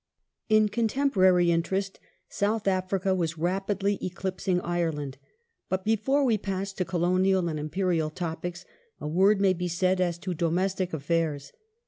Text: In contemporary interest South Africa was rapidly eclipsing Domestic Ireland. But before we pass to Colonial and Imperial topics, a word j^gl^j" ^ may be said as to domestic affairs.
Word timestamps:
In 0.49 0.67
contemporary 0.69 1.51
interest 1.51 1.99
South 2.27 2.67
Africa 2.67 3.13
was 3.13 3.37
rapidly 3.37 3.99
eclipsing 4.03 4.55
Domestic 4.55 4.71
Ireland. 4.71 5.17
But 5.69 5.85
before 5.85 6.25
we 6.25 6.39
pass 6.39 6.73
to 6.73 6.83
Colonial 6.83 7.47
and 7.47 7.59
Imperial 7.59 8.09
topics, 8.09 8.65
a 8.99 9.07
word 9.07 9.35
j^gl^j" 9.37 9.39
^ 9.39 9.41
may 9.43 9.53
be 9.53 9.67
said 9.67 10.01
as 10.01 10.17
to 10.17 10.33
domestic 10.33 10.91
affairs. 10.91 11.51